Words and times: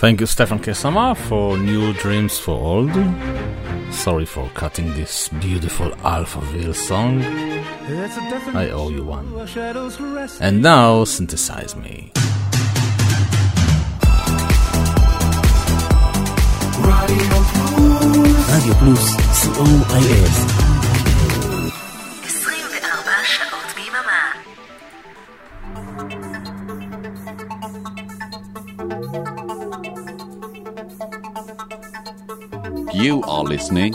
Thank 0.00 0.20
you, 0.20 0.26
Stefan 0.26 0.60
Kesama, 0.60 1.14
for 1.14 1.58
New 1.58 1.92
Dreams 1.92 2.38
for 2.38 2.52
Old. 2.52 2.90
Sorry 3.92 4.24
for 4.24 4.48
cutting 4.54 4.94
this 4.94 5.28
beautiful 5.28 5.90
Alphaville 6.00 6.74
song. 6.74 7.20
I 8.56 8.70
owe 8.70 8.88
you 8.88 9.04
one. 9.04 9.28
And 10.40 10.62
now, 10.62 11.04
synthesize 11.04 11.76
me. 11.76 12.12
Radio 18.48 18.74
Plus, 18.80 19.04
C-O-I-S. 19.36 20.69
You 33.00 33.22
are 33.22 33.44
listening 33.44 33.94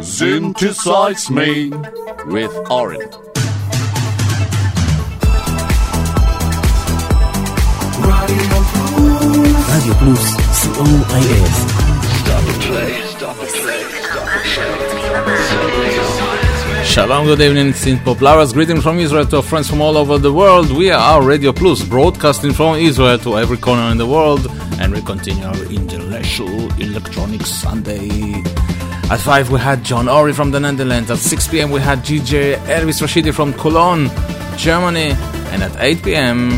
Synthesize 0.00 1.28
Me 1.32 1.70
with 2.26 2.54
Oren. 2.70 3.00
Radio 9.66 9.94
Plus, 9.98 10.24
COIS. 10.62 11.56
Stop 12.20 12.44
play, 12.62 12.92
stop 13.14 13.36
play, 13.36 13.82
stop. 13.90 14.66
Shalom, 16.84 17.26
good 17.26 17.40
evening, 17.40 17.72
Synth 17.72 18.04
Pop 18.04 18.20
lovers. 18.20 18.52
Greetings 18.52 18.84
from 18.84 19.00
Israel 19.00 19.26
to 19.26 19.38
our 19.38 19.42
friends 19.42 19.68
from 19.68 19.80
all 19.80 19.96
over 19.96 20.18
the 20.18 20.32
world. 20.32 20.70
We 20.70 20.92
are 20.92 21.20
Radio 21.20 21.52
Plus, 21.52 21.82
broadcasting 21.82 22.52
from 22.52 22.76
Israel 22.76 23.18
to 23.18 23.38
every 23.38 23.56
corner 23.56 23.90
in 23.90 23.98
the 23.98 24.06
world 24.06 24.48
and 24.86 24.94
we 24.94 25.02
continue 25.02 25.44
our 25.44 25.64
international 25.64 26.70
electronic 26.80 27.44
Sunday. 27.44 28.08
At 29.10 29.18
5 29.18 29.50
we 29.50 29.58
had 29.58 29.82
John 29.82 30.08
Ori 30.08 30.32
from 30.32 30.52
the 30.52 30.60
Netherlands. 30.60 31.10
At 31.10 31.18
6 31.18 31.48
p.m. 31.48 31.72
we 31.72 31.80
had 31.80 31.98
DJ 32.04 32.54
Elvis 32.66 33.02
Rashidi 33.02 33.34
from 33.34 33.52
Cologne, 33.54 34.08
Germany. 34.56 35.10
And 35.50 35.64
at 35.64 35.74
8 35.80 36.04
p.m. 36.04 36.50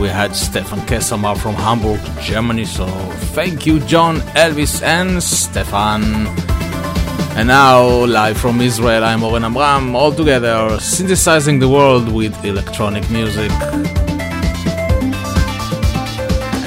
we 0.00 0.08
had 0.08 0.34
Stefan 0.34 0.78
Kessamar 0.88 1.36
from 1.36 1.54
Hamburg, 1.56 2.00
Germany. 2.22 2.64
So 2.64 2.86
thank 3.36 3.66
you, 3.66 3.80
John, 3.80 4.16
Elvis, 4.32 4.82
and 4.82 5.22
Stefan. 5.22 6.02
And 7.36 7.48
now, 7.48 7.84
live 8.06 8.38
from 8.38 8.62
Israel, 8.62 9.04
I'm 9.04 9.22
Oren 9.22 9.44
Amram, 9.44 9.94
all 9.94 10.12
together, 10.12 10.78
synthesizing 10.80 11.58
the 11.58 11.68
world 11.68 12.10
with 12.10 12.32
electronic 12.46 13.10
music. 13.10 13.50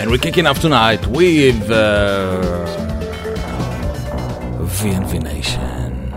And 0.08 0.14
we're 0.14 0.20
kicking 0.20 0.48
off 0.48 0.62
tonight 0.62 1.06
with 1.08 1.70
uh, 1.70 2.40
VNV 4.62 5.22
Nation, 5.22 6.14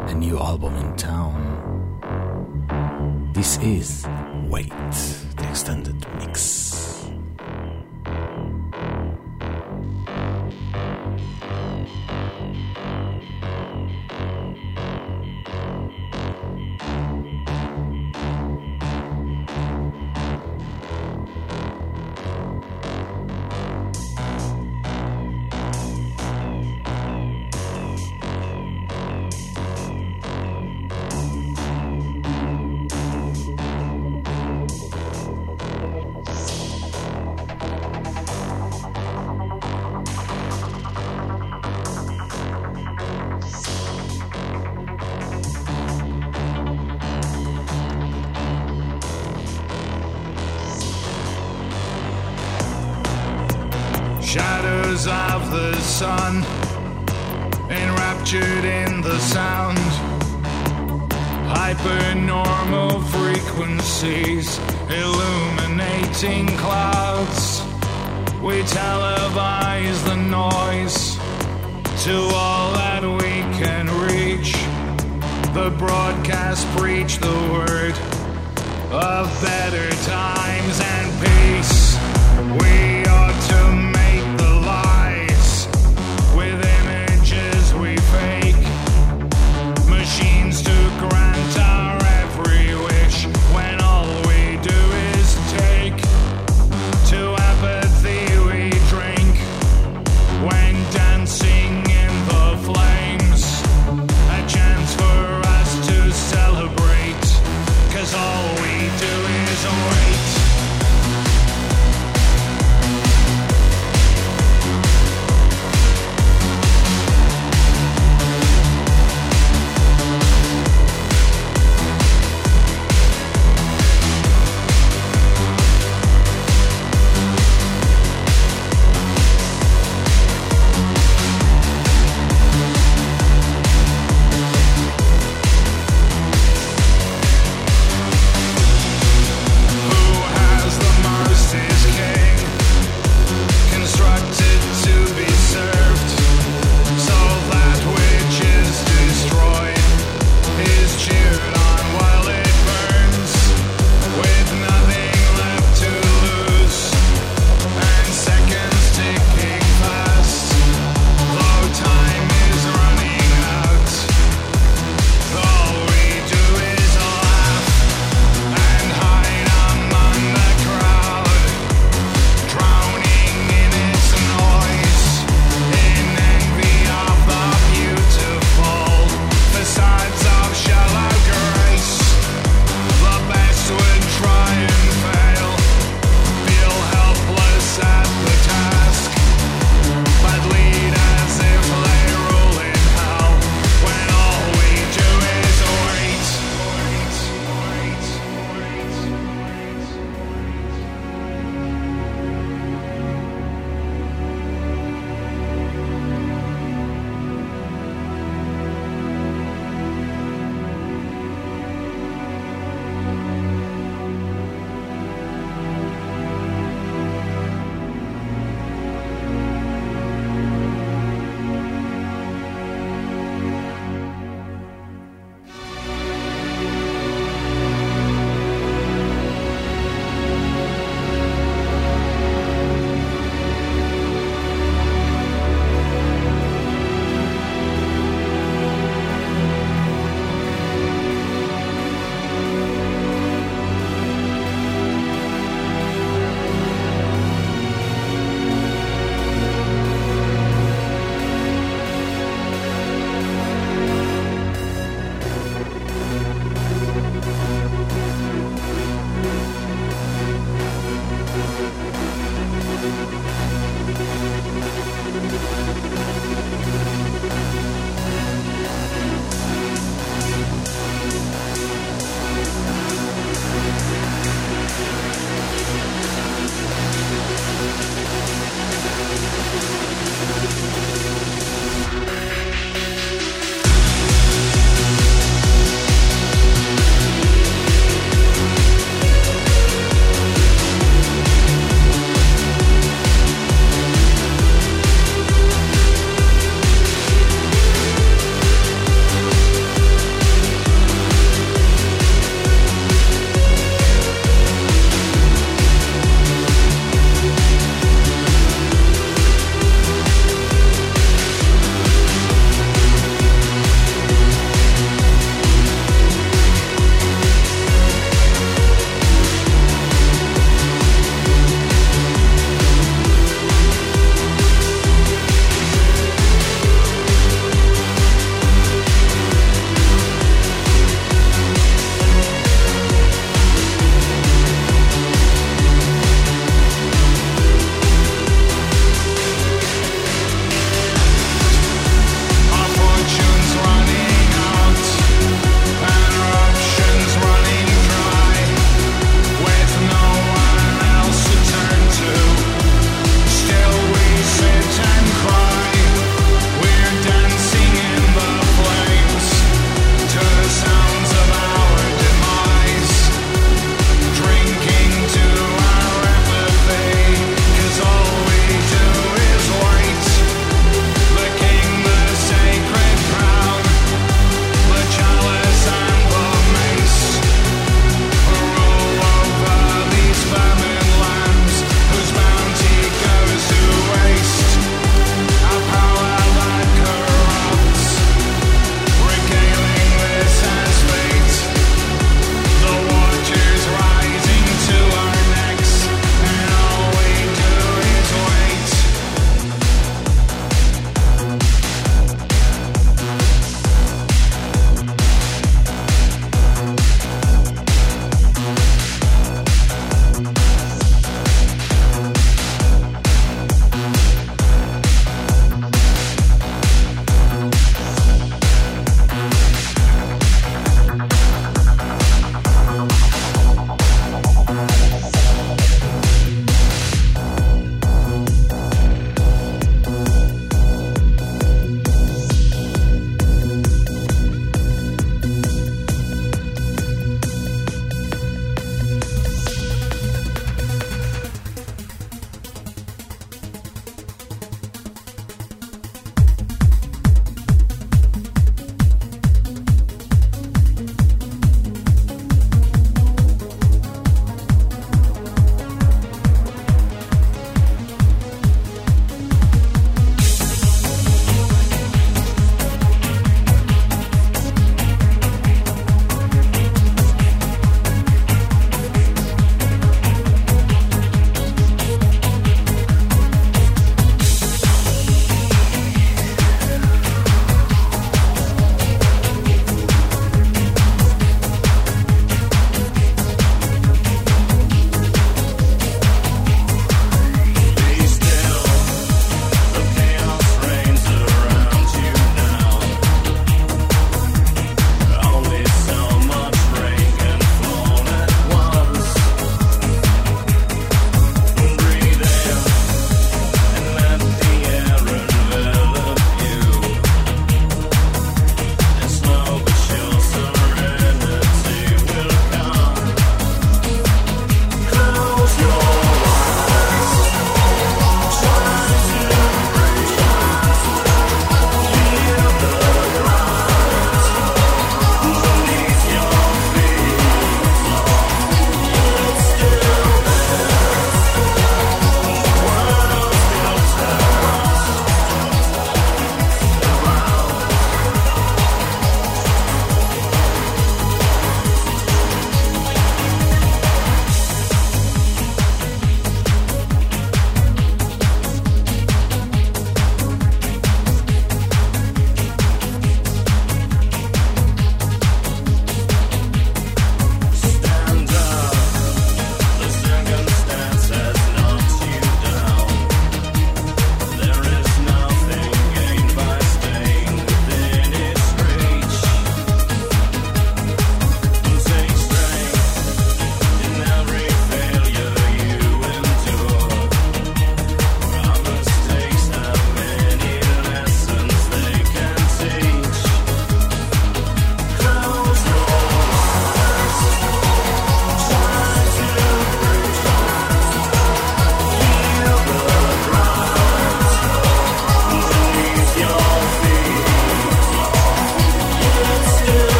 a 0.00 0.14
new 0.14 0.38
album 0.38 0.74
in 0.76 0.96
town. 0.96 1.36
This 3.34 3.58
is 3.58 4.06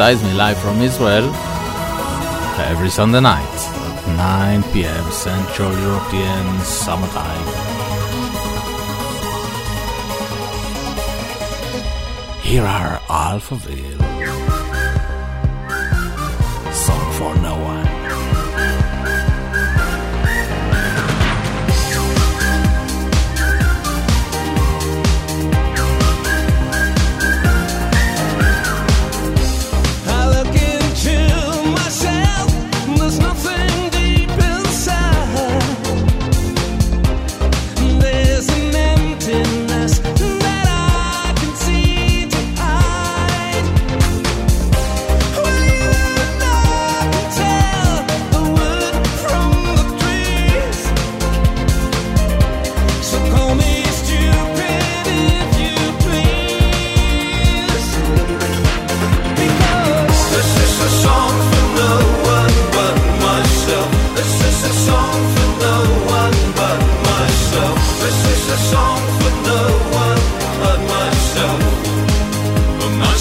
besides 0.00 0.22
me 0.22 0.32
live 0.32 0.56
from 0.56 0.80
Israel 0.80 1.26
every 2.72 2.88
Sunday 2.88 3.20
night 3.20 3.58
at 3.98 4.62
9 4.62 4.72
pm 4.72 5.10
Central 5.12 5.70
European 5.78 6.58
Summertime. 6.60 7.46
Here 12.40 12.64
are 12.64 12.98
Alphaville. 13.10 14.59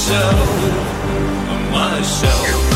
myself, 0.09 1.71
myself. 1.71 2.68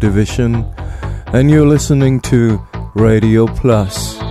Division, 0.00 0.64
and 1.26 1.50
you're 1.50 1.66
listening 1.66 2.20
to 2.22 2.60
Radio 2.94 3.46
Plus. 3.46 4.29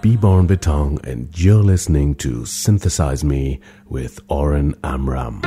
Be 0.00 0.16
Born 0.16 0.48
Bitong, 0.48 1.04
and 1.06 1.28
you're 1.38 1.62
listening 1.62 2.14
to 2.16 2.46
Synthesize 2.46 3.22
Me 3.22 3.60
with 3.86 4.18
Oren 4.28 4.74
Amram. 4.82 5.42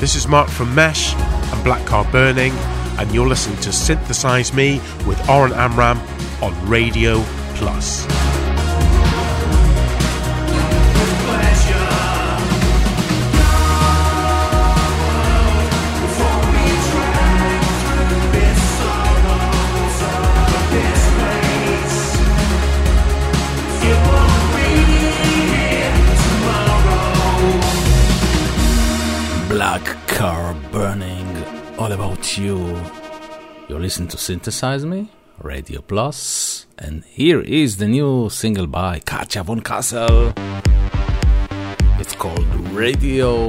This 0.00 0.16
is 0.16 0.26
Mark 0.26 0.48
from 0.48 0.74
Mesh 0.74 1.14
and 1.14 1.62
Black 1.62 1.86
Car 1.86 2.10
Burning, 2.10 2.52
and 2.98 3.14
you're 3.14 3.28
listening 3.28 3.58
to 3.58 3.70
Synthesize 3.70 4.52
Me 4.54 4.80
with 5.06 5.28
Oren 5.28 5.52
Amram 5.52 6.00
on 6.42 6.68
Radio 6.68 7.22
Plus. 7.54 8.09
You're 33.98 34.06
to 34.06 34.18
Synthesize 34.18 34.86
Me, 34.86 35.10
Radio 35.42 35.80
Plus, 35.80 36.66
and 36.78 37.02
here 37.06 37.40
is 37.40 37.78
the 37.78 37.88
new 37.88 38.30
single 38.30 38.68
by 38.68 39.00
Katja 39.00 39.42
von 39.42 39.62
Kassel. 39.62 40.32
It's 41.98 42.14
called 42.14 42.46
Radio 42.70 43.48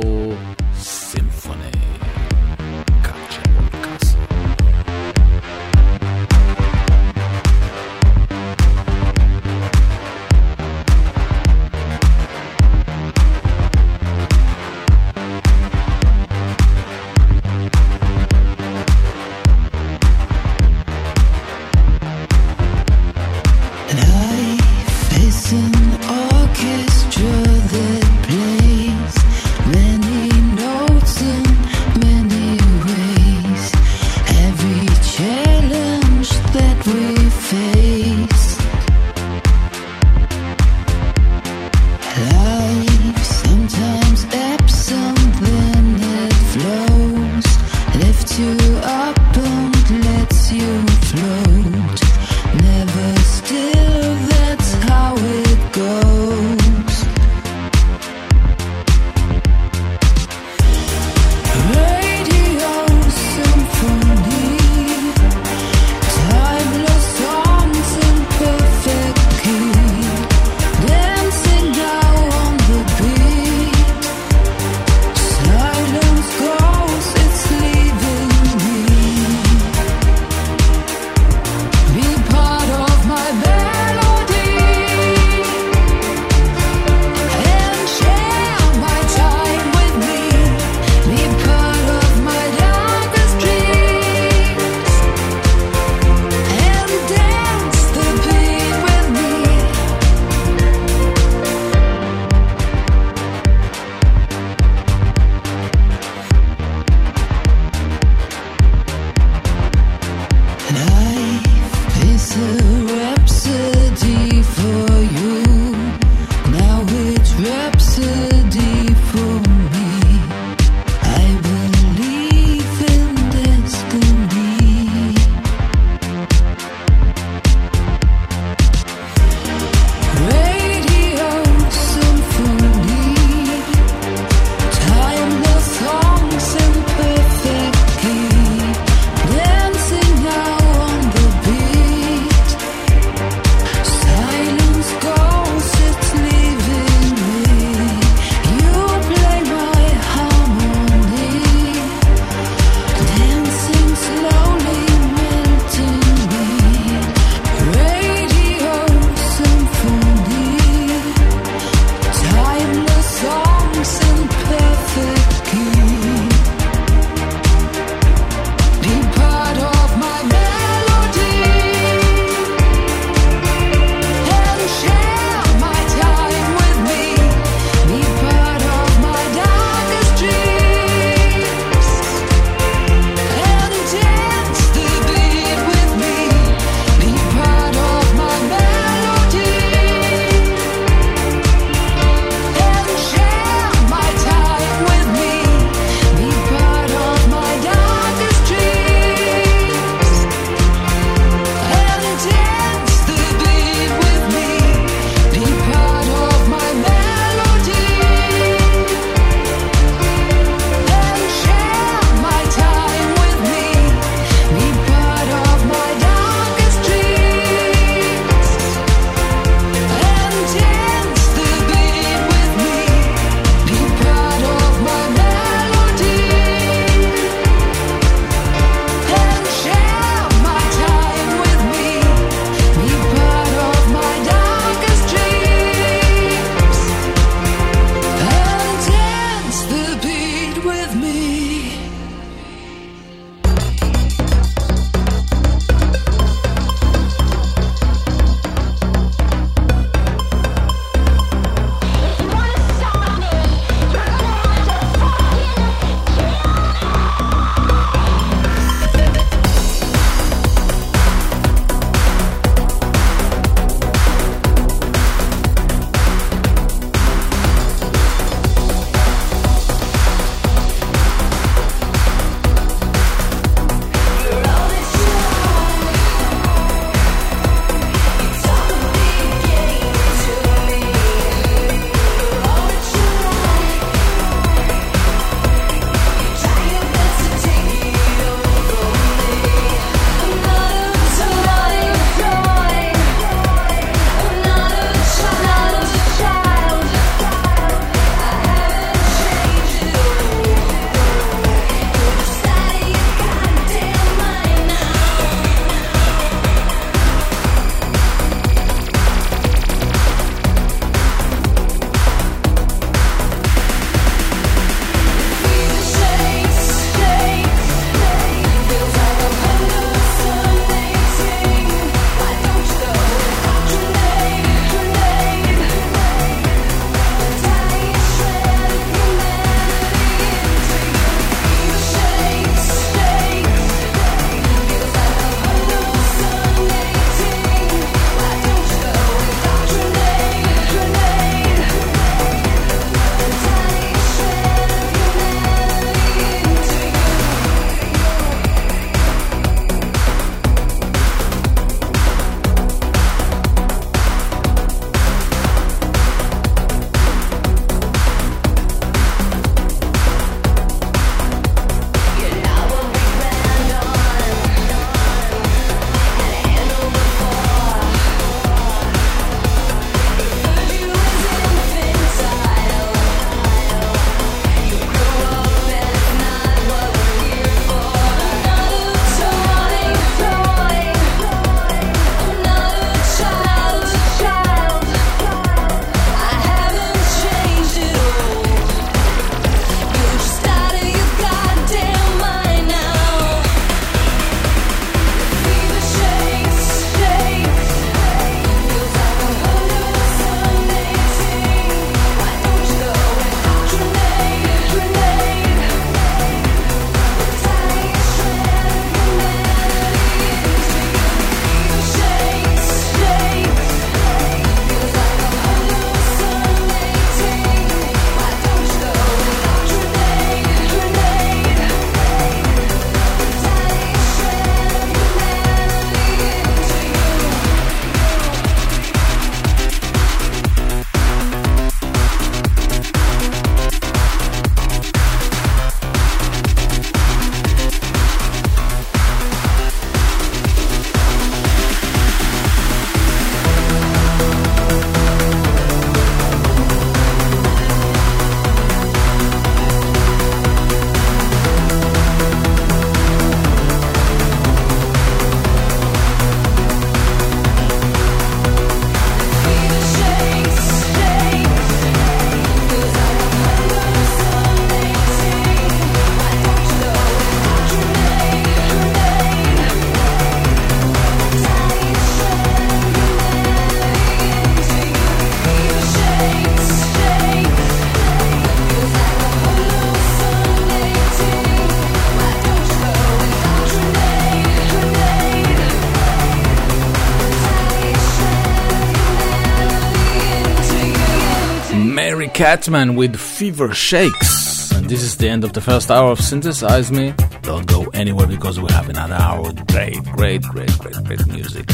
Catman 492.41 492.95
with 492.95 493.15
Fever 493.17 493.71
Shakes. 493.71 494.71
And 494.71 494.89
this 494.89 495.03
is 495.03 495.15
the 495.15 495.29
end 495.29 495.43
of 495.43 495.53
the 495.53 495.61
first 495.61 495.91
hour 495.91 496.09
of 496.09 496.19
Synthesize 496.19 496.91
Me. 496.91 497.13
Don't 497.43 497.67
go 497.67 497.83
anywhere 497.93 498.25
because 498.25 498.59
we 498.59 498.67
have 498.71 498.89
another 498.89 499.13
hour 499.13 499.43
with 499.43 499.67
great, 499.67 500.03
great, 500.05 500.41
great, 500.41 500.75
great, 500.79 501.03
great 501.03 501.27
music. 501.27 501.67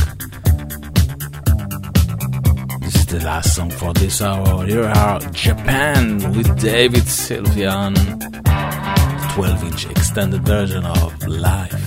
This 2.82 2.96
is 2.96 3.06
the 3.06 3.22
last 3.24 3.56
song 3.56 3.70
for 3.70 3.94
this 3.94 4.22
hour. 4.22 4.66
Here 4.66 4.84
are 4.84 5.22
Japan 5.32 6.18
with 6.36 6.60
David 6.60 7.04
Sylvian. 7.04 7.96
12 9.36 9.64
inch 9.64 9.86
extended 9.90 10.46
version 10.46 10.86
of 10.86 11.28
Life 11.30 11.87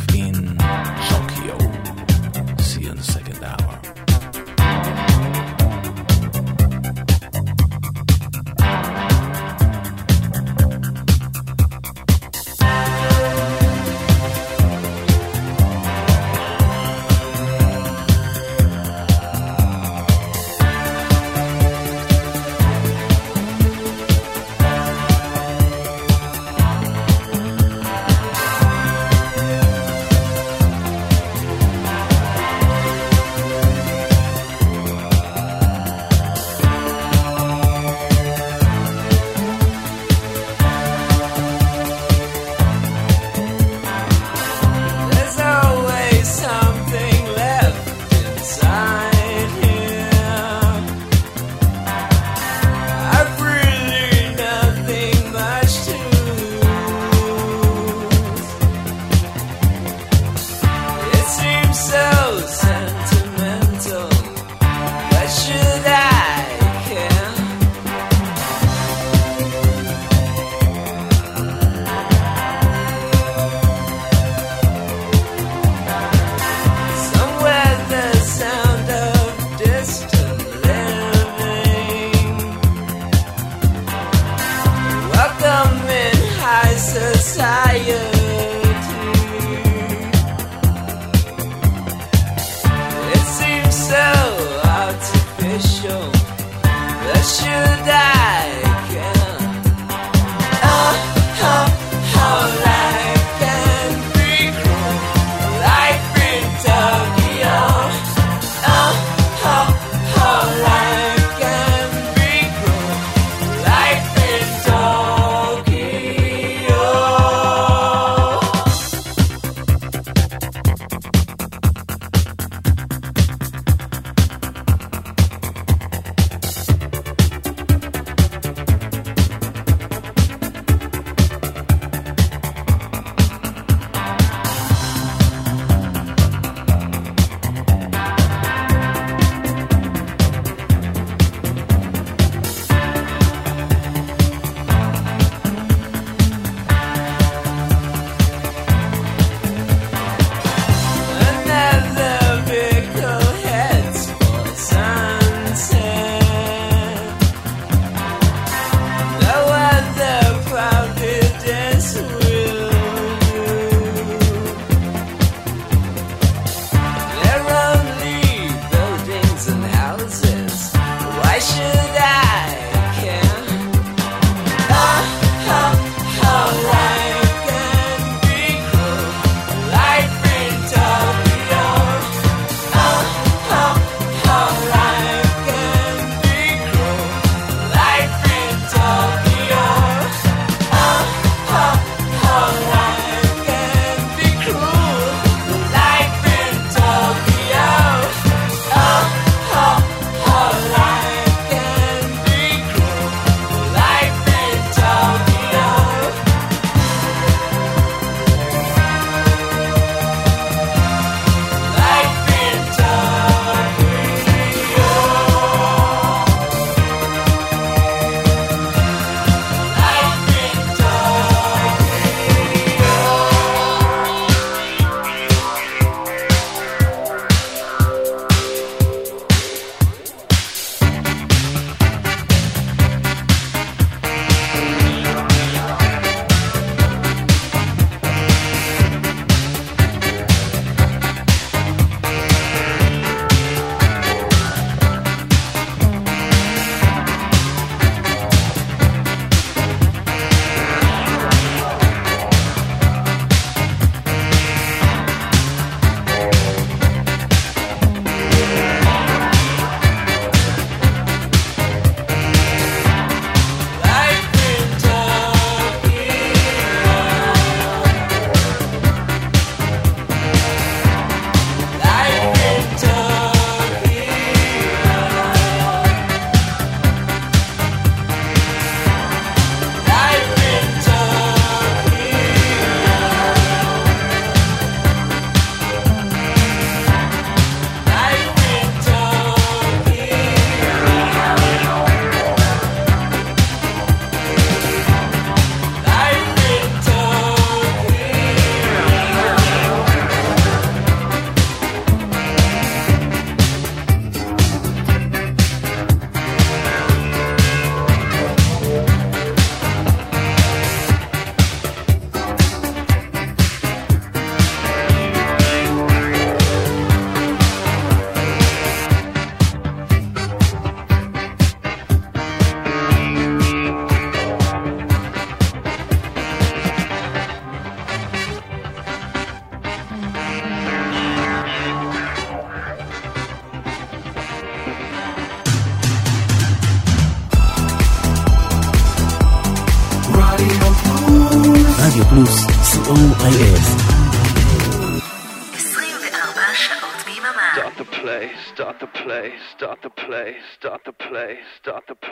play, 350.30 350.40
start 350.58 350.82
the 350.84 350.92
play, 350.92 351.38
start 351.60 351.84
the 351.88 351.94
play. 351.94 352.09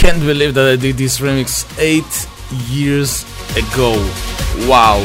Can't 0.00 0.20
believe 0.20 0.54
that 0.54 0.66
I 0.66 0.76
did 0.76 0.96
this 0.96 1.20
remix 1.20 1.66
eight 1.78 2.26
years 2.70 3.24
ago. 3.52 3.92
Wow, 4.66 4.96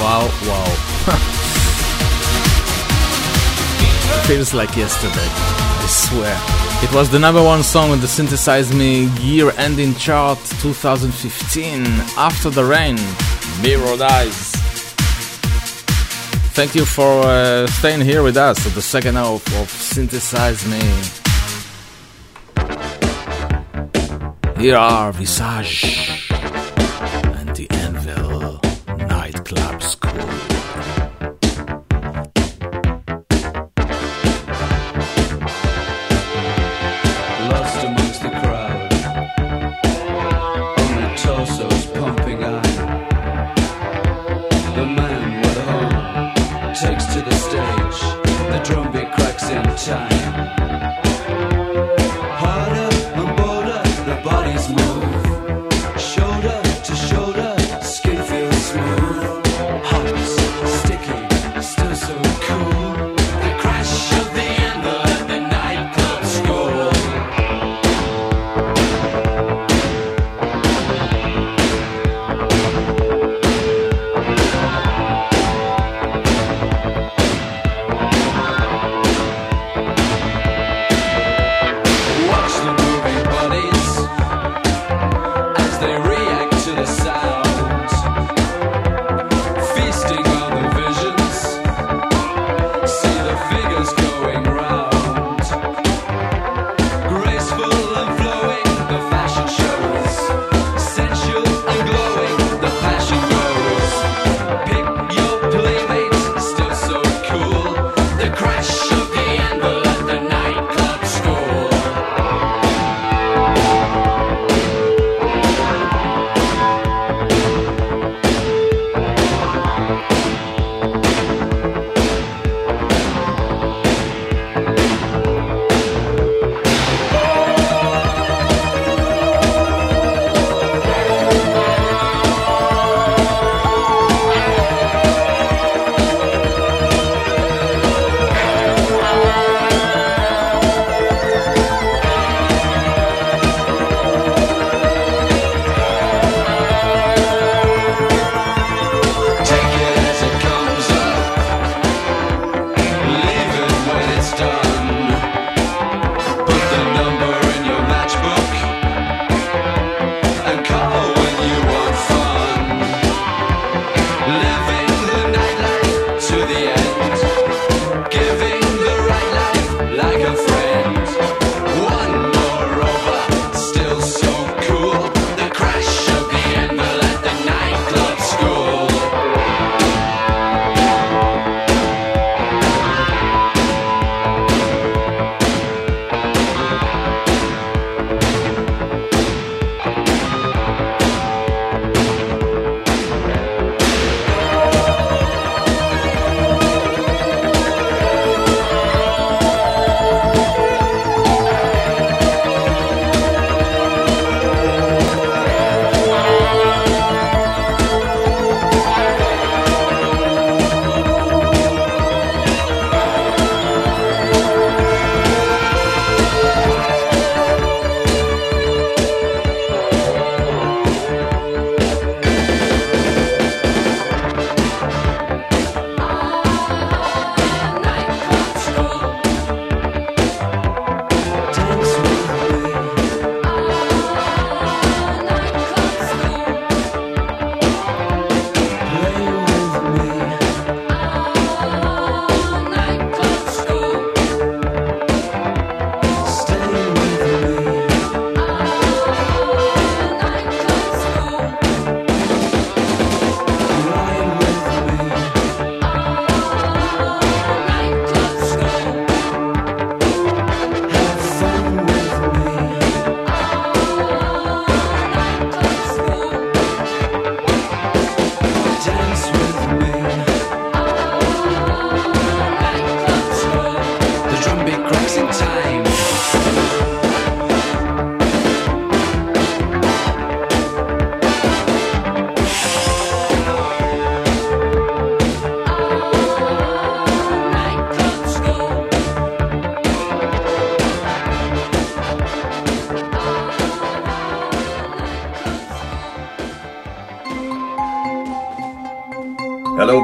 wow, 0.00 0.24
wow. 0.48 0.64
Feels 4.26 4.54
like 4.54 4.74
yesterday, 4.74 5.20
I 5.20 5.86
swear. 5.86 6.34
It 6.82 6.90
was 6.94 7.10
the 7.10 7.18
number 7.18 7.44
one 7.44 7.62
song 7.62 7.90
on 7.90 8.00
the 8.00 8.08
Synthesize 8.08 8.72
Me 8.74 9.08
year 9.20 9.52
ending 9.58 9.94
chart 9.96 10.38
2015 10.60 11.84
after 12.16 12.48
the 12.48 12.64
rain, 12.64 12.96
Mirrored 13.62 14.00
Eyes. 14.00 14.52
Thank 16.56 16.74
you 16.74 16.86
for 16.86 17.20
uh, 17.24 17.66
staying 17.66 18.00
here 18.00 18.22
with 18.22 18.38
us 18.38 18.66
at 18.66 18.72
the 18.72 18.80
second 18.80 19.18
hour 19.18 19.34
of, 19.34 19.46
of 19.60 19.68
Synthesize 19.68 20.66
Me. 20.66 20.80
Here 24.58 24.76
are 24.76 25.12
Visage 25.12 26.17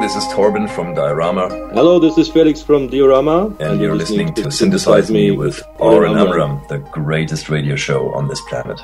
This 0.05 0.17
is 0.17 0.25
Torben 0.25 0.69
from 0.69 0.93
Diorama. 0.93 1.49
Hello, 1.73 1.97
this 1.97 2.15
is 2.19 2.29
Felix 2.29 2.61
from 2.61 2.87
Diorama. 2.87 3.47
And, 3.47 3.61
and 3.61 3.79
you're, 3.79 3.89
you're 3.89 3.95
listening, 3.95 4.27
listening 4.27 4.43
to 4.43 4.51
Synthesize 4.51 5.09
Me 5.09 5.31
with 5.31 5.63
Oren 5.79 6.15
Amram, 6.15 6.61
the 6.69 6.77
greatest 6.77 7.49
radio 7.49 7.75
show 7.75 8.13
on 8.13 8.27
this 8.27 8.39
planet. 8.41 8.79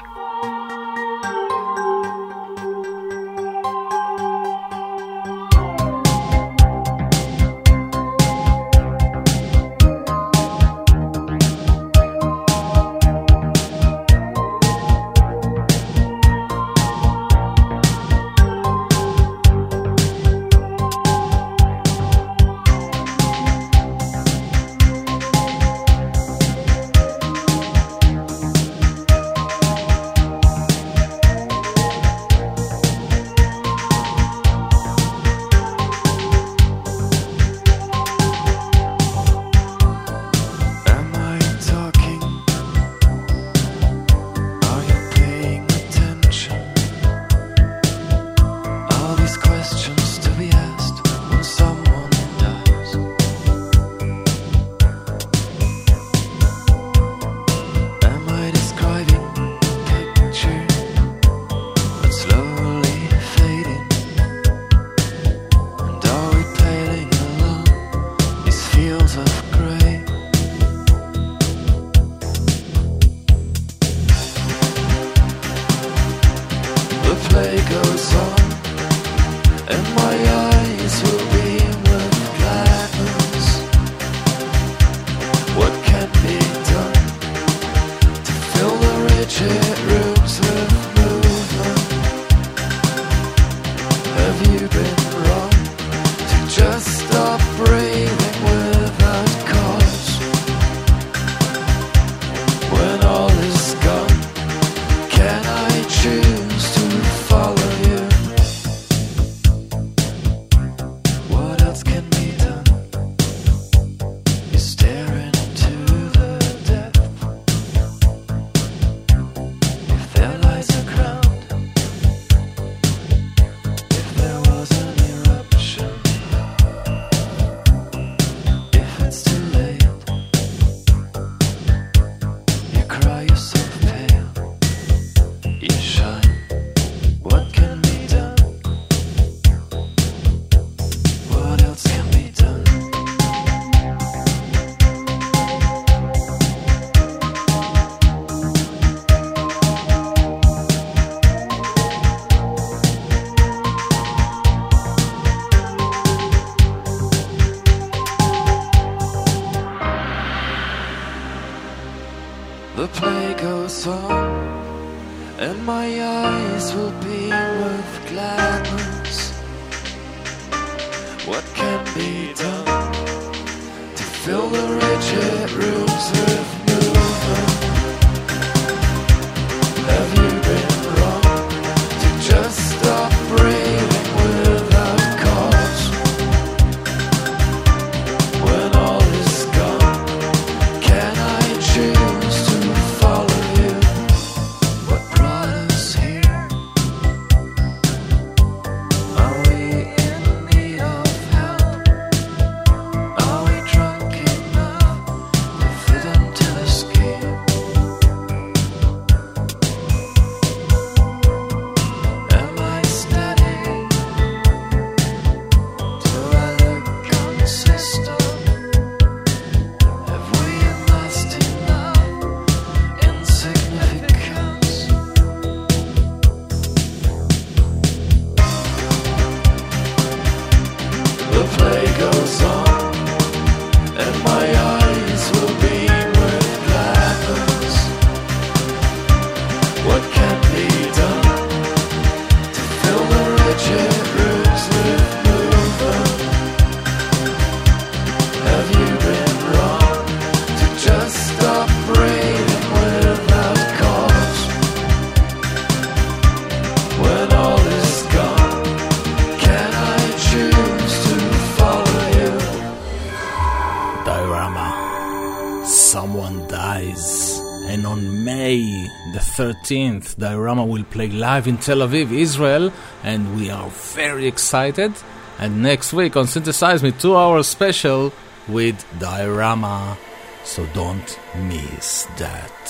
13th, 269.41 270.17
Diorama 270.17 270.63
will 270.63 270.83
play 270.83 271.09
live 271.09 271.47
in 271.47 271.57
Tel 271.57 271.79
Aviv, 271.79 272.11
Israel, 272.11 272.71
and 273.03 273.35
we 273.35 273.49
are 273.49 273.69
very 273.69 274.27
excited. 274.27 274.93
And 275.39 275.63
next 275.63 275.93
week 275.93 276.15
on 276.15 276.27
Synthesize 276.27 276.83
Me, 276.83 276.91
two 276.91 277.17
hour 277.17 277.41
special 277.41 278.13
with 278.47 278.77
Diorama. 278.99 279.97
So 280.43 280.67
don't 280.75 281.19
miss 281.49 282.05
that. 282.19 282.61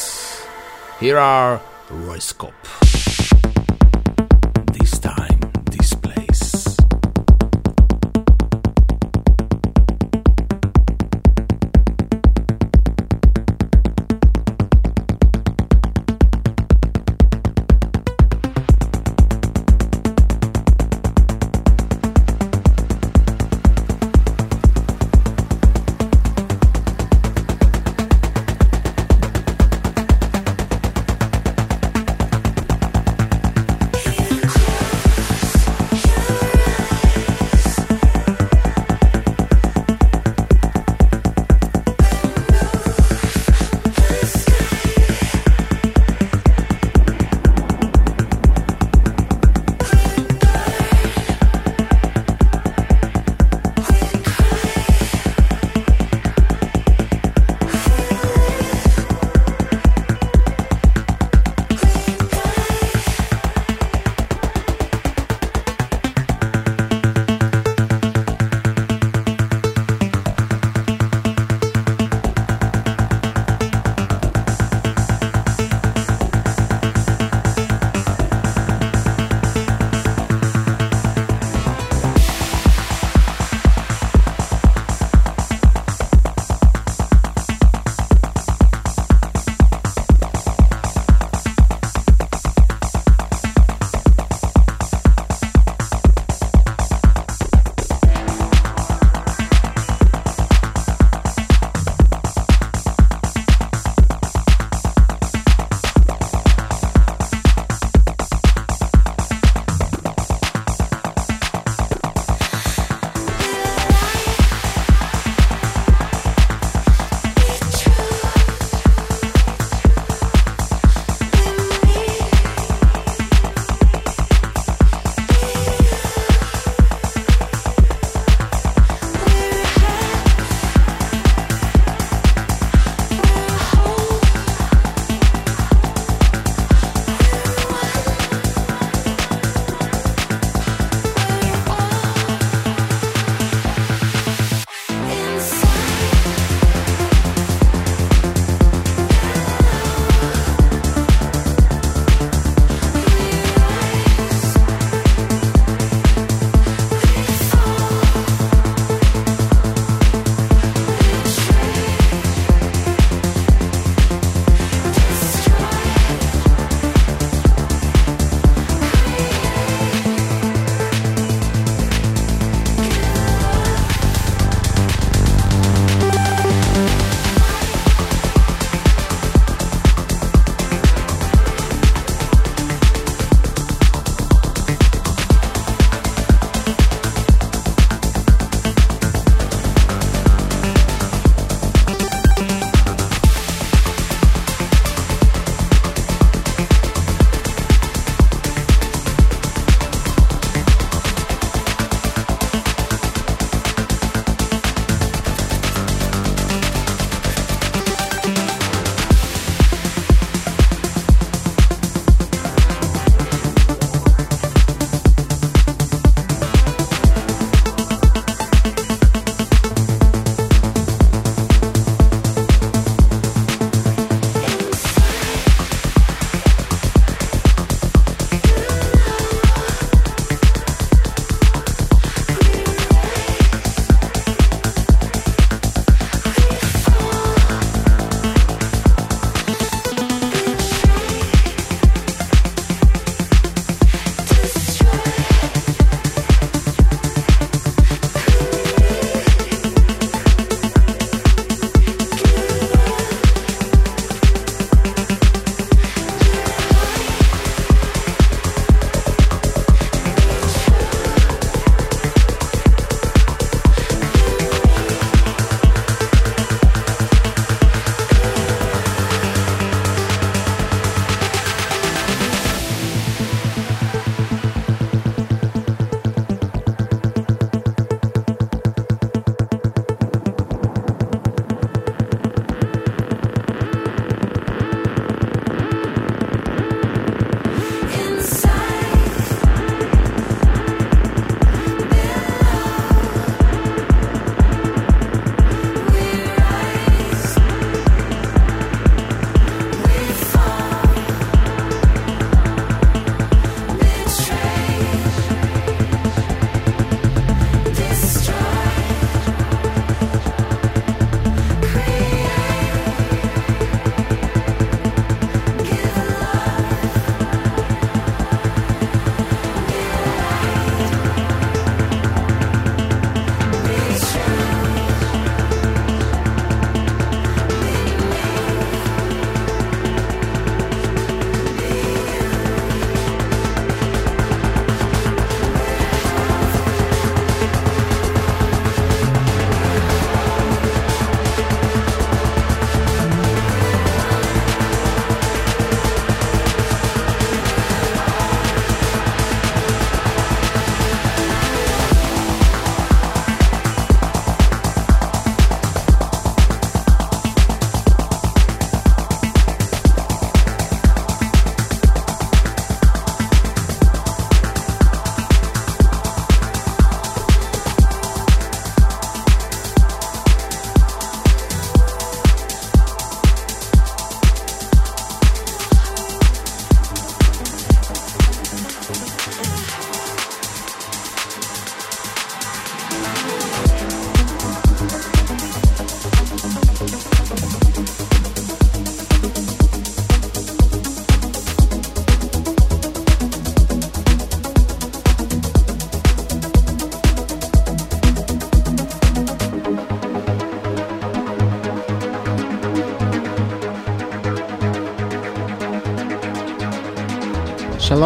Here 1.01 1.17
are 1.17 1.59
Röyksopp. 1.89 2.70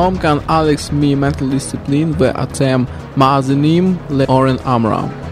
How 0.06 0.12
can 0.12 0.40
Alex 0.48 0.92
me 0.92 1.16
mental 1.16 1.50
discipline 1.50 2.14
ve 2.14 2.30
atem 2.30 2.86
mazenim 3.16 3.98
le 4.10 4.26
Oren 4.28 4.60
Amram. 4.64 5.25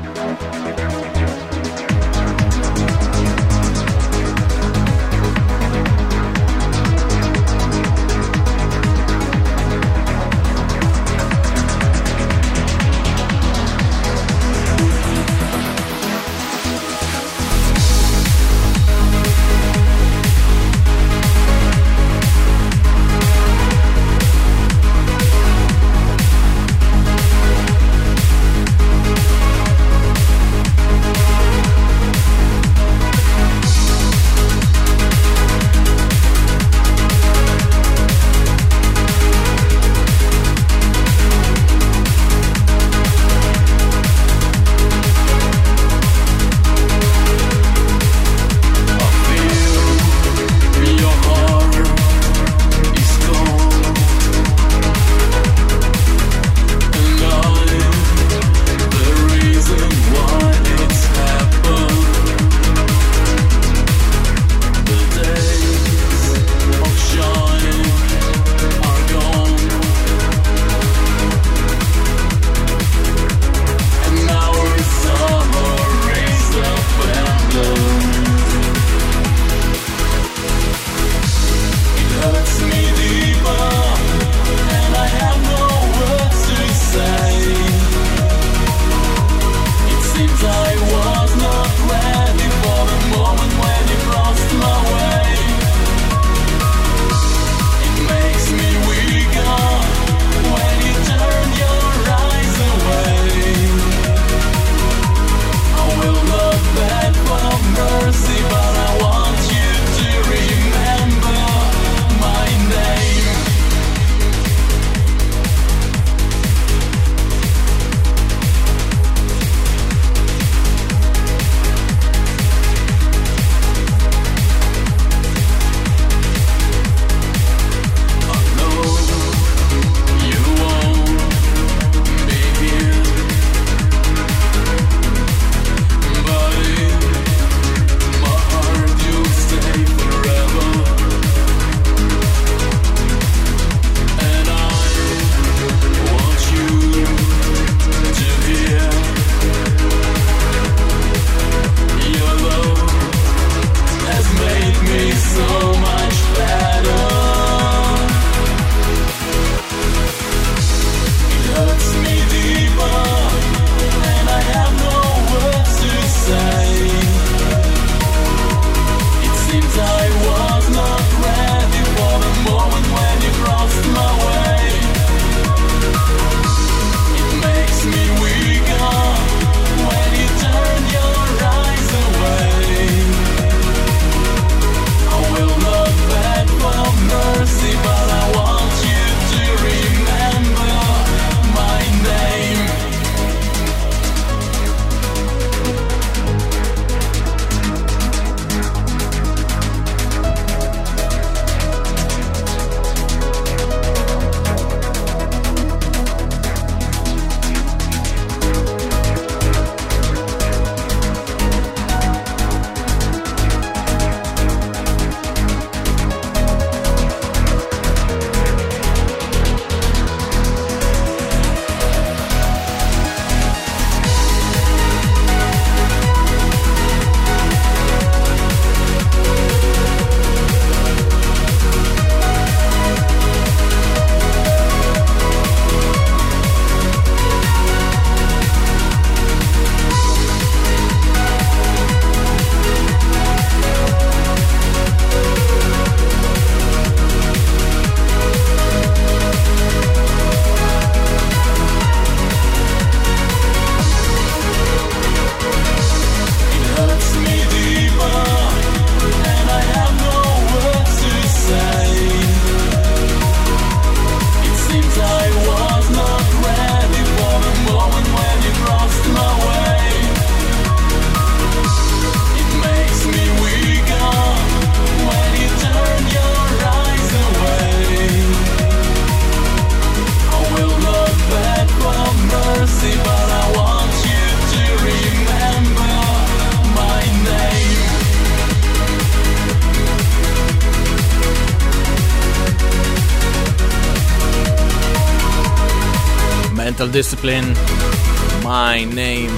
My 297.23 298.83
Name. 298.83 299.29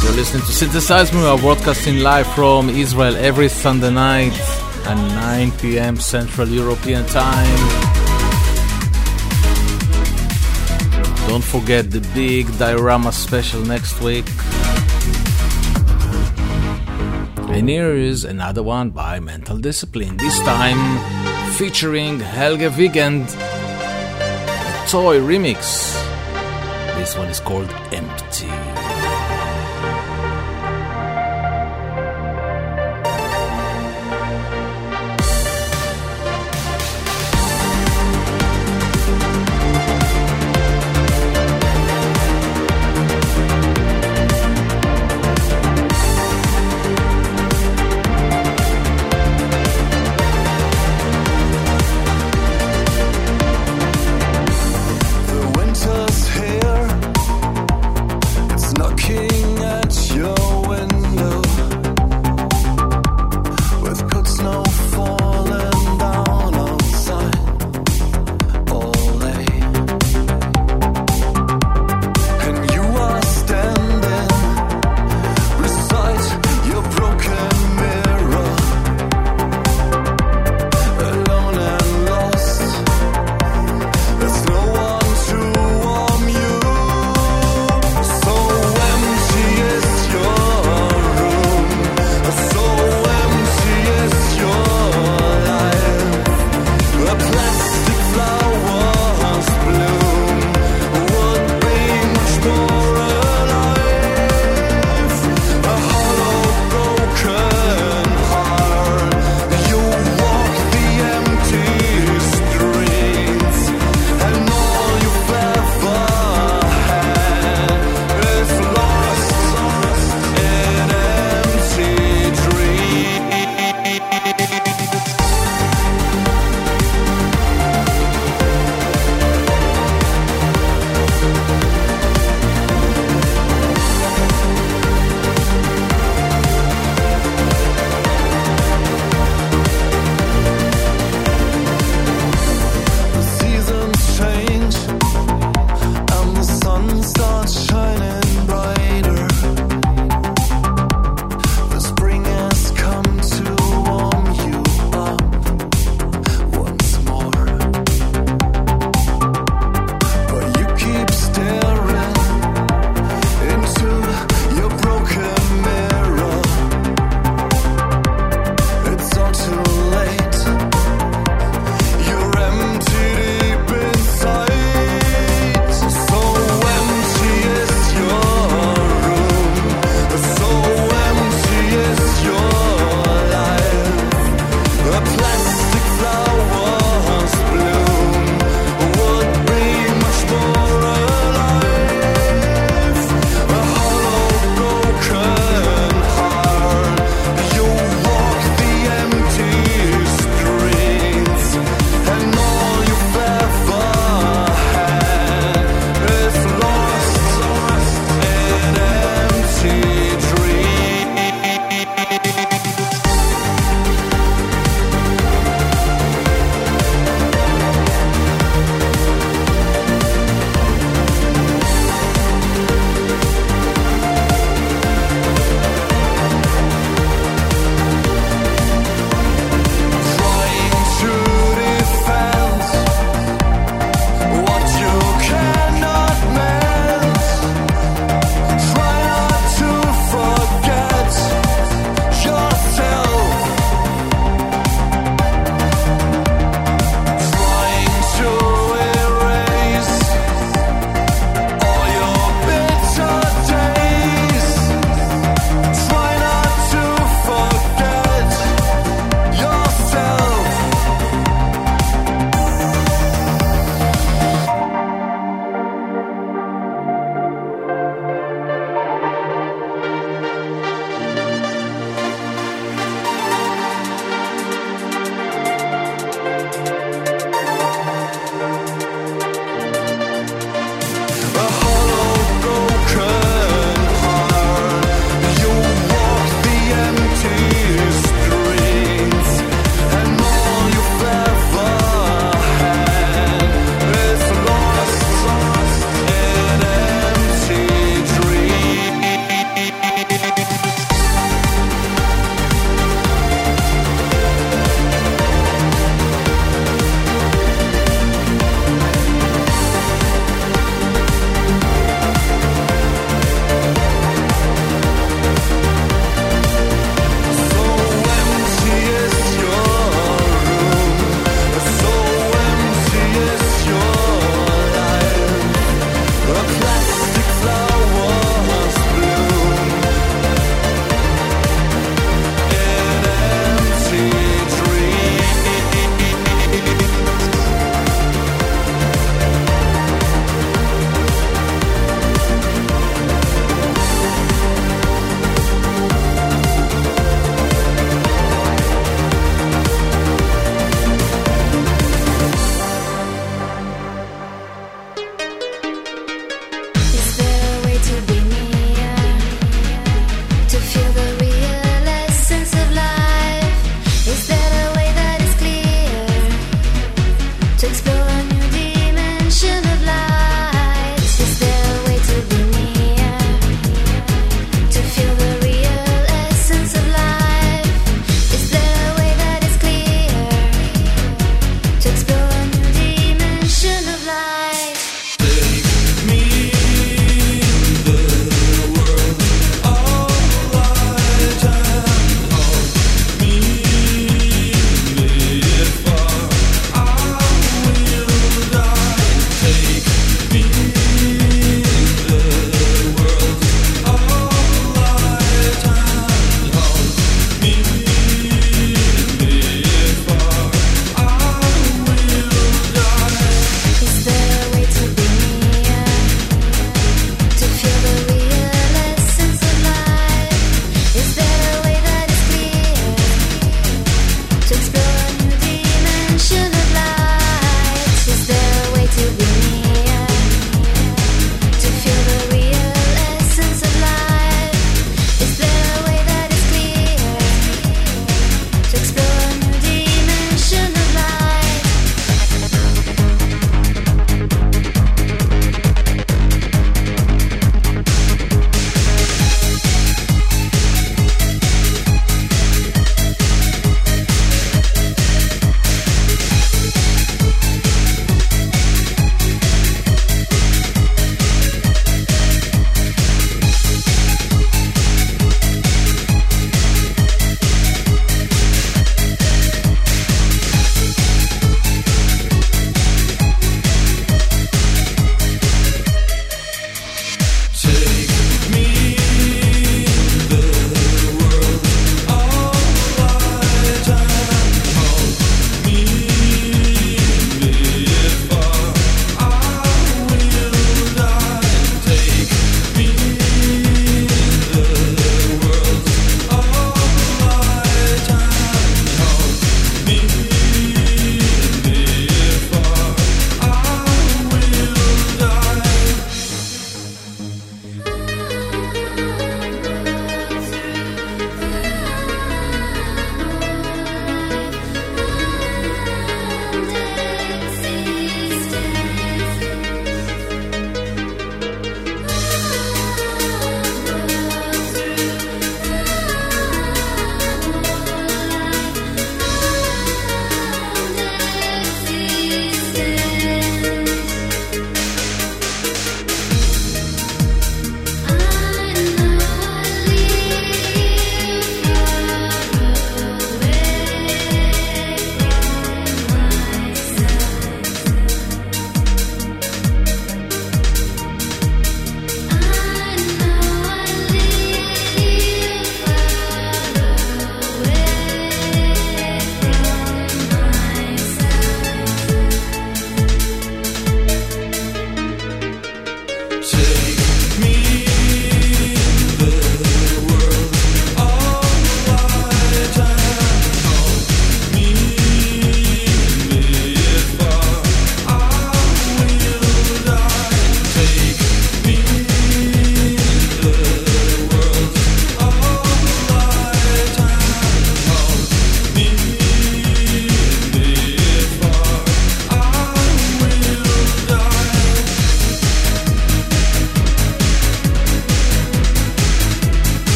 You're 0.00 0.12
listening 0.12 0.44
to 0.44 0.52
Synthesize. 0.52 1.12
We 1.12 1.18
are 1.24 1.36
broadcasting 1.36 1.98
live 1.98 2.28
from 2.34 2.70
Israel 2.70 3.16
every 3.16 3.48
Sunday 3.48 3.90
night 3.90 4.32
at 4.86 4.94
9 4.94 5.50
p.m. 5.58 5.96
Central 5.96 6.46
European 6.46 7.04
Time. 7.06 7.58
Don't 11.26 11.42
forget 11.42 11.90
the 11.90 12.08
big 12.14 12.46
diorama 12.58 13.10
special 13.10 13.60
next 13.62 14.00
week. 14.00 14.26
And 17.50 17.68
here 17.68 17.92
is 17.92 18.22
another 18.22 18.62
one 18.62 18.90
by 18.90 19.18
Mental 19.18 19.58
Discipline, 19.58 20.16
this 20.18 20.38
time 20.42 21.24
featuring 21.54 22.18
Helge 22.18 22.68
Wigand, 22.76 23.30
Toy 24.94 25.18
Remix. 25.18 25.92
This 26.94 27.16
one 27.16 27.26
is 27.26 27.40
called 27.40 27.68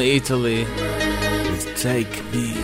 Italy 0.00 0.64
with 0.64 1.76
Take 1.76 2.24
Me. 2.32 2.54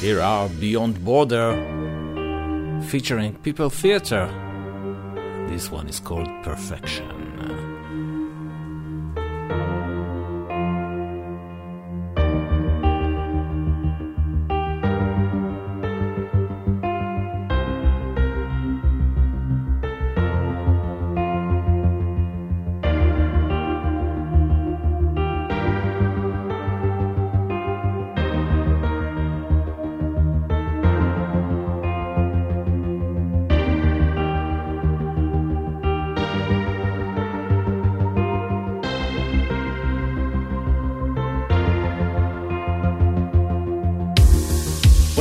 Here 0.00 0.20
are 0.22 0.48
Beyond 0.48 1.04
Border 1.04 1.52
featuring 2.88 3.34
People 3.42 3.68
Theater. 3.68 4.26
This 5.48 5.70
one 5.70 5.88
is 5.88 6.00
called 6.00 6.29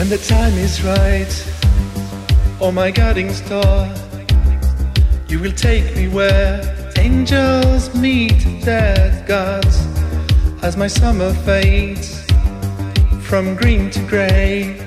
The 0.09 0.17
time 0.17 0.53
is 0.57 0.81
right, 0.81 1.31
oh 2.59 2.71
my 2.71 2.89
guiding 2.89 3.31
star, 3.31 3.87
you 5.27 5.39
will 5.39 5.51
take 5.51 5.95
me 5.95 6.07
where 6.07 6.63
angels 6.97 7.93
meet 7.93 8.43
dead 8.65 9.27
gods 9.27 9.85
as 10.63 10.75
my 10.75 10.87
summer 10.87 11.31
fades 11.45 12.25
from 13.21 13.53
green 13.53 13.91
to 13.91 13.99
grey. 14.07 14.79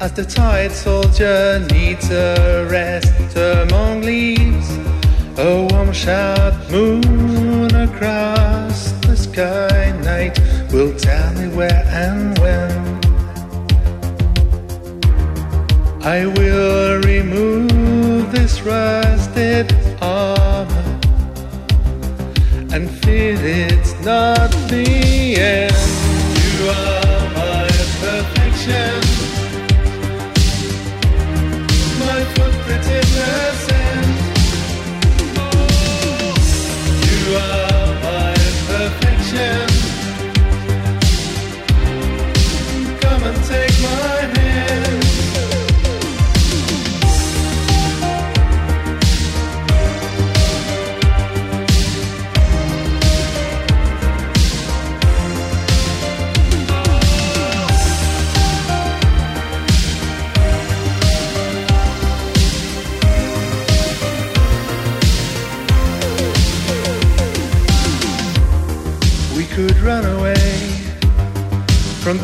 As 0.00 0.14
the 0.14 0.24
tired 0.24 0.72
soldier 0.72 1.60
needs 1.70 2.10
a 2.10 2.66
rest 2.70 3.36
among 3.36 4.00
leaves, 4.00 4.78
a 5.36 5.68
warm 5.70 5.92
shot 5.92 6.54
moon 6.70 7.74
across 7.74 8.92
the 9.02 9.14
sky 9.14 9.92
night 10.02 10.40
will 10.72 10.96
tell 10.96 11.34
me 11.34 11.54
where 11.54 11.84
and 11.88 12.35
I 16.06 16.24
will 16.24 17.00
remove 17.00 18.30
this 18.30 18.62
rusted 18.62 19.74
armor 20.00 21.00
and 22.72 22.88
feel 22.88 23.36
it's 23.42 23.92
not 24.04 24.52
the 24.70 25.34
end. 25.36 25.74
You 26.38 26.68
are 26.70 27.26
my 27.34 27.66
perfection, 27.98 28.95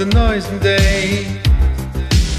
the 0.04 0.14
noise 0.14 0.48
and 0.48 0.60
day, 0.60 1.22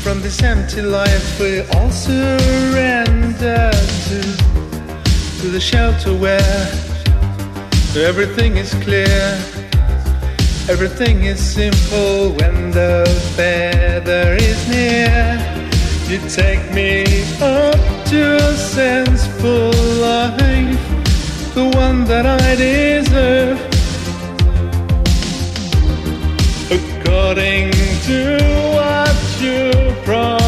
from 0.03 0.21
this 0.21 0.43
empty 0.43 0.81
life 0.81 1.39
we 1.39 1.61
all 1.75 1.89
surrender 1.91 3.71
to, 4.07 4.19
to 5.39 5.47
the 5.47 5.61
shelter 5.61 6.13
where 6.13 6.67
everything 7.95 8.57
is 8.57 8.73
clear, 8.83 9.23
everything 10.67 11.23
is 11.23 11.39
simple 11.39 12.33
when 12.39 12.71
the 12.71 13.05
feather 13.37 14.35
is 14.41 14.59
near. 14.67 15.39
You 16.09 16.19
take 16.27 16.63
me 16.73 17.03
up 17.39 17.79
to 18.07 18.35
a 18.35 18.53
sensible 18.55 19.71
life, 20.01 21.53
the 21.53 21.71
one 21.75 22.03
that 22.05 22.25
I 22.25 22.55
deserve. 22.55 23.62
According 27.33 27.71
to 28.03 28.37
what 28.75 29.41
you 29.41 29.71
promised. 30.03 30.42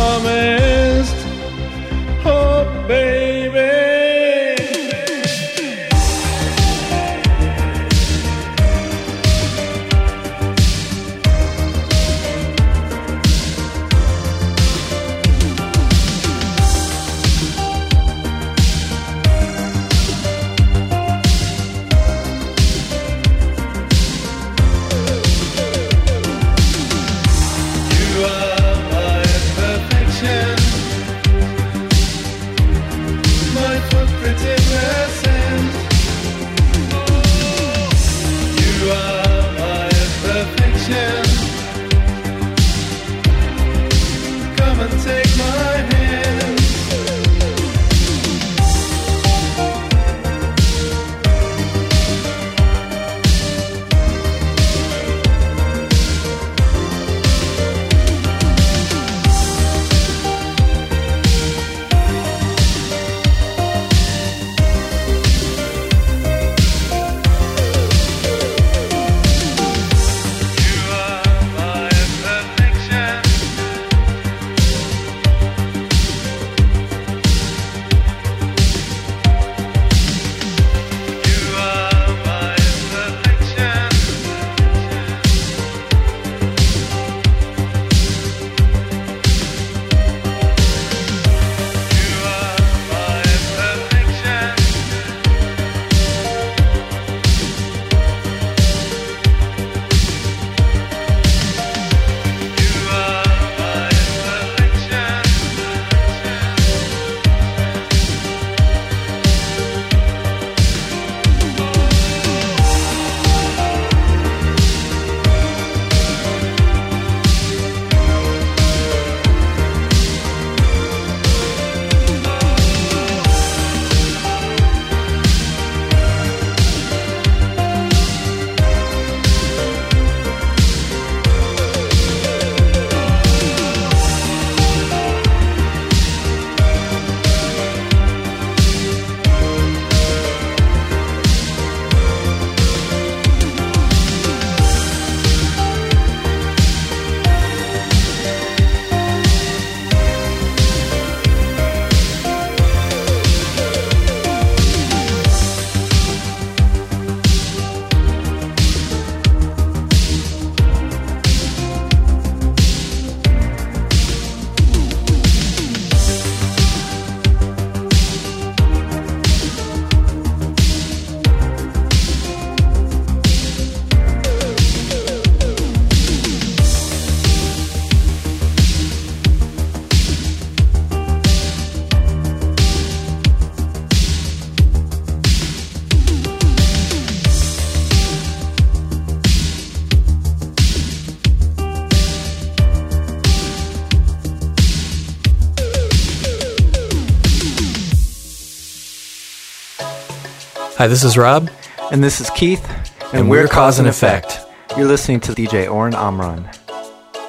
Hi, 200.86 200.90
this 200.90 201.04
is 201.04 201.18
Rob. 201.18 201.50
And 201.92 202.04
this 202.04 202.22
is 202.22 202.30
Keith. 202.30 202.64
And, 203.06 203.22
and 203.22 203.30
we're, 203.32 203.46
we're, 203.46 203.48
Cause 203.48 203.80
and 203.80 203.88
effect. 203.88 204.28
effect. 204.28 204.78
You're 204.78 204.88
listening 204.88 205.20
to 205.22 205.32
DJ 205.32 205.68
Oren 205.68 205.96
Amram. 205.96 206.48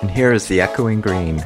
And 0.03 0.11
here 0.11 0.31
is 0.35 0.47
the 0.47 0.61
Echoing 0.61 1.01
Green. 1.01 1.43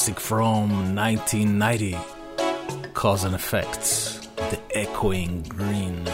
classic 0.00 0.18
from 0.18 0.96
1990 0.96 1.98
Cause 2.94 3.24
and 3.24 3.34
Effect, 3.34 3.82
The 4.36 4.58
Echoing 4.74 5.42
Green. 5.42 6.06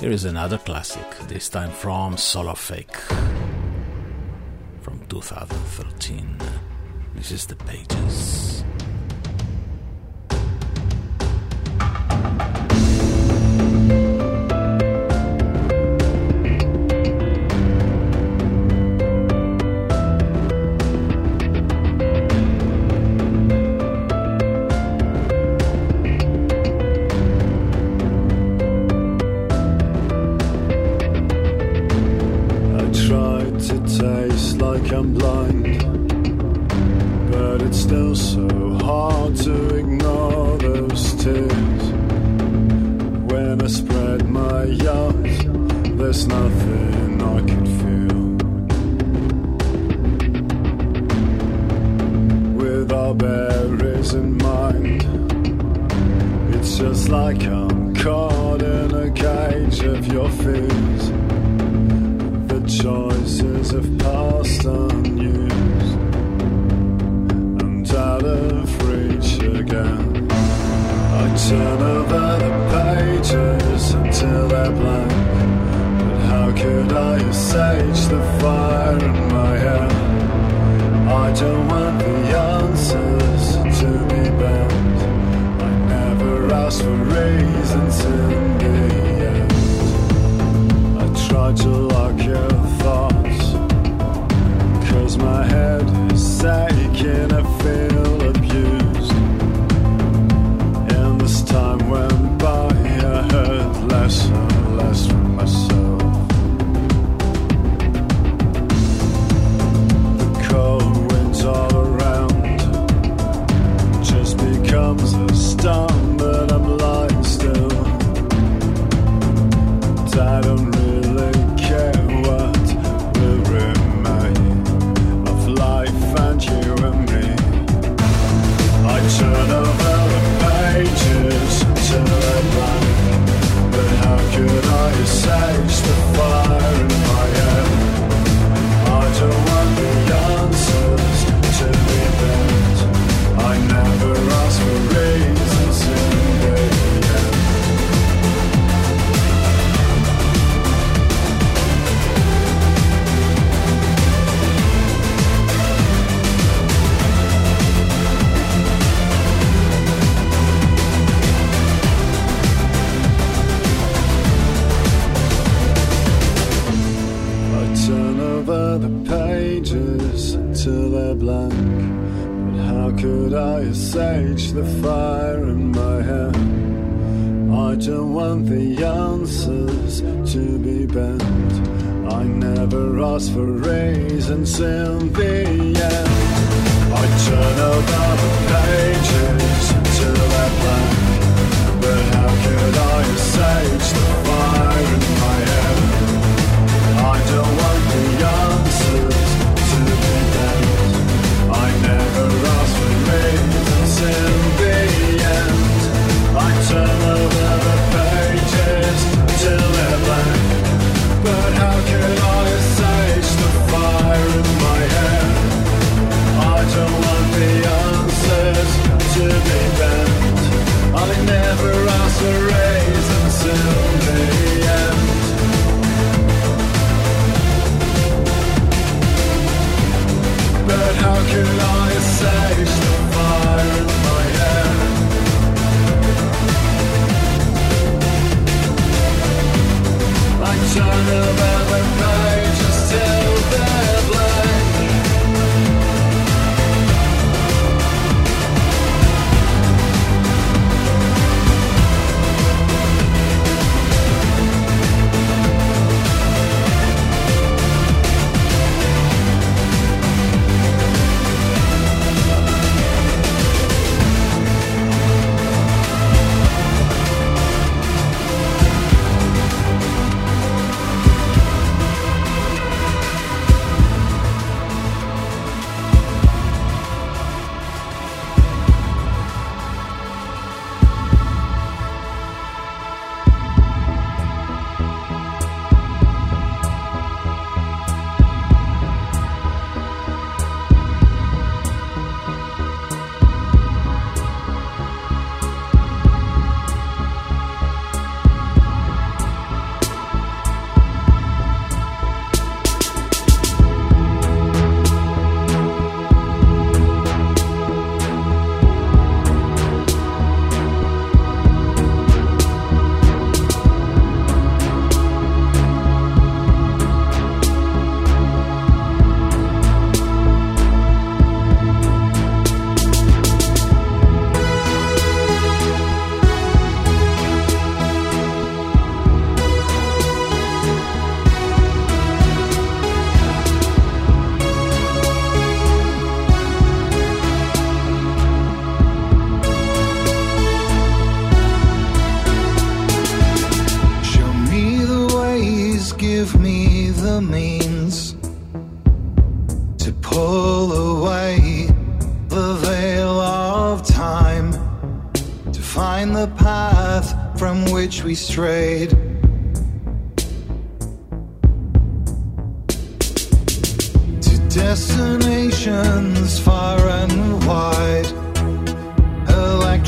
Here 0.00 0.10
is 0.10 0.24
another 0.24 0.58
classic, 0.58 1.08
this 1.28 1.48
time 1.48 1.70
from 1.70 2.16
Solofake 2.16 2.96
from 4.82 4.98
2013. 5.08 6.38
This 7.14 7.30
is 7.30 7.46
The 7.46 7.54
Pages. 7.54 8.63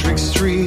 Patrick 0.06 0.18
Street. 0.18 0.65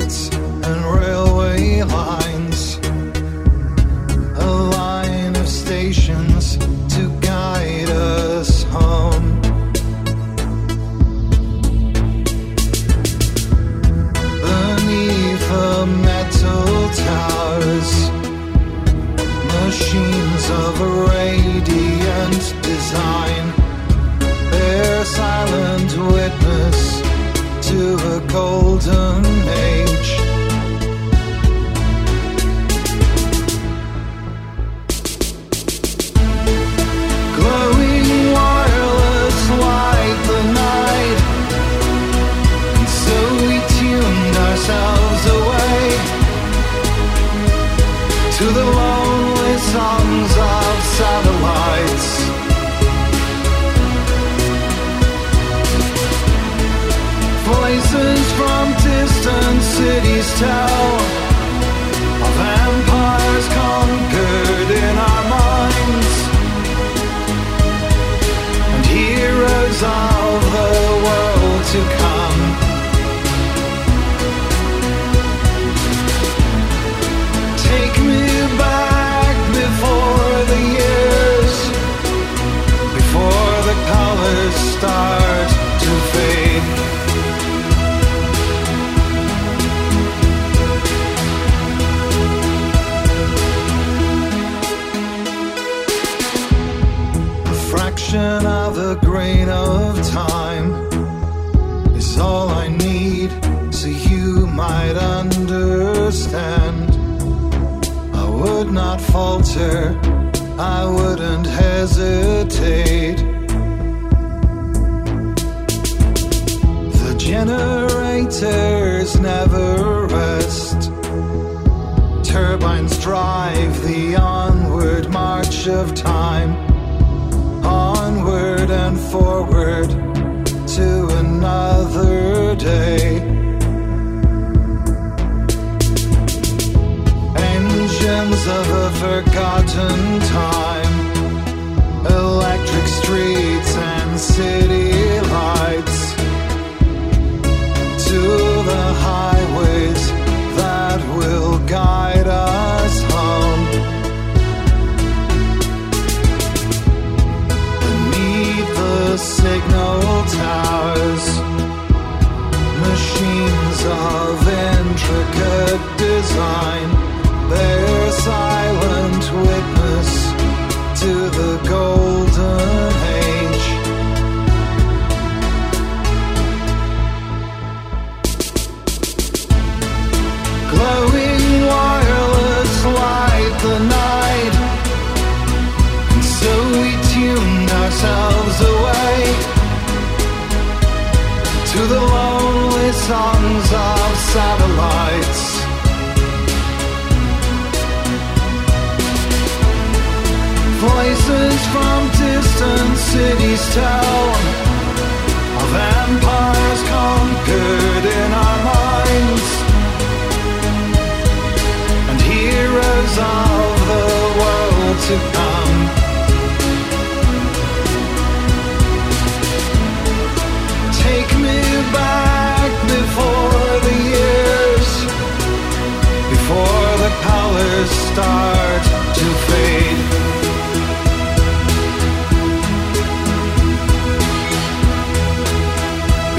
start 228.20 228.84
to 229.20 229.28
fade. 229.48 230.02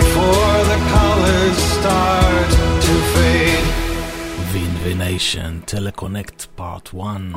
Before 0.01 0.59
the 0.70 0.78
colors 0.94 1.59
start 1.78 2.51
to 2.86 2.94
fade. 3.12 3.66
Vinvination 4.52 5.62
Teleconnect 5.62 6.48
Part 6.57 6.93
1. 6.93 7.35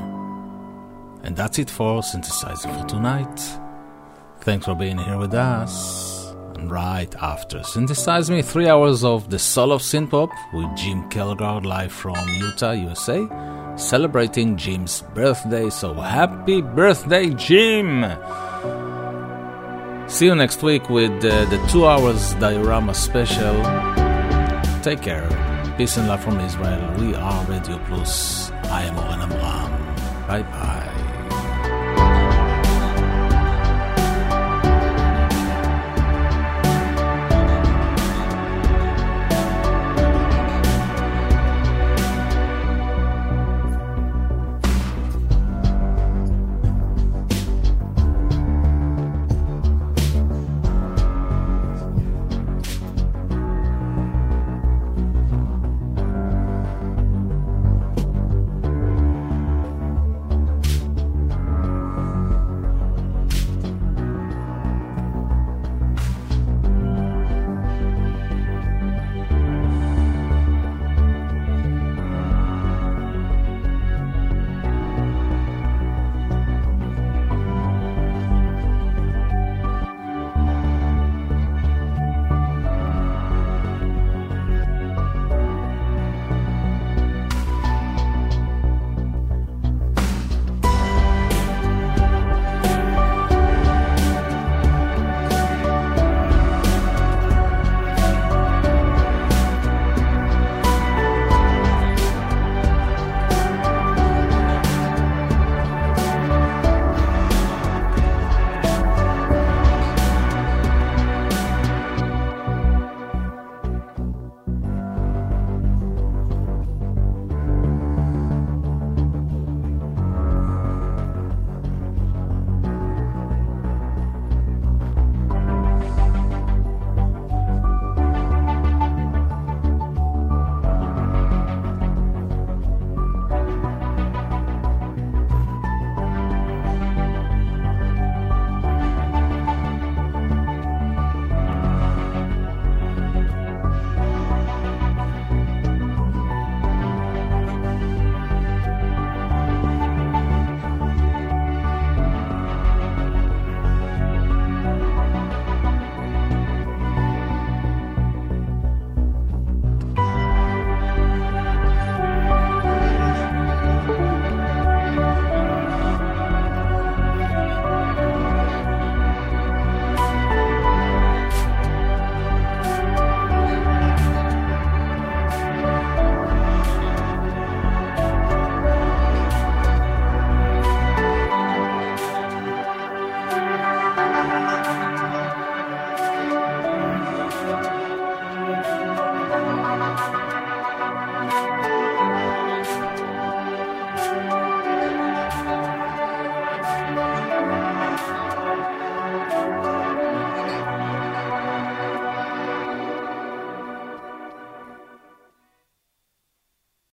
And 1.23 1.37
that's 1.37 1.57
it 1.59 1.69
for 1.69 2.01
Synthesizer 2.01 2.81
for 2.81 2.85
tonight. 2.85 3.39
Thanks 4.41 4.65
for 4.65 4.75
being 4.75 4.97
here 4.97 5.17
with 5.17 5.33
us. 5.33 6.33
And 6.55 6.69
right 6.69 7.13
after 7.15 7.63
Synthesize 7.63 8.29
Me, 8.29 8.41
three 8.41 8.67
hours 8.67 9.05
of 9.05 9.29
the 9.29 9.39
Soul 9.39 9.71
of 9.71 9.81
Synthpop 9.81 10.31
with 10.53 10.75
Jim 10.75 11.09
Kelgard 11.09 11.65
live 11.65 11.93
from 11.93 12.27
Utah, 12.27 12.71
USA 12.71 13.25
celebrating 13.75 14.57
Jim's 14.57 15.01
birthday. 15.13 15.69
So 15.69 15.93
happy 15.93 16.61
birthday, 16.61 17.29
Jim! 17.29 18.05
See 20.07 20.25
you 20.25 20.35
next 20.35 20.61
week 20.61 20.89
with 20.89 21.11
uh, 21.25 21.45
the 21.45 21.57
two 21.71 21.87
hours 21.87 22.33
diorama 22.35 22.93
special. 22.93 23.55
Take 24.83 25.01
care. 25.01 25.27
Peace 25.77 25.97
and 25.97 26.07
love 26.07 26.23
from 26.23 26.39
Israel. 26.39 26.93
We 26.99 27.15
are 27.15 27.45
Radio 27.45 27.79
Plus. 27.85 28.51
I 28.65 28.83
am 28.83 28.97
Oren 28.97 29.21
Amram. 29.21 30.27
Bye 30.27 30.43
bye. 30.43 30.92